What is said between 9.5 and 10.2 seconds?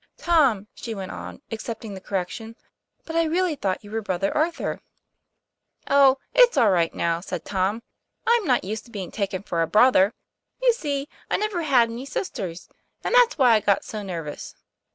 a brother.